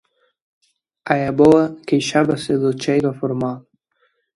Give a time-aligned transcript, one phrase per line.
[1.13, 3.57] A avoa queixábase do cheiro a formol.